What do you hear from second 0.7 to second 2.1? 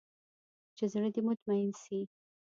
چې زړه دې مطمين سي.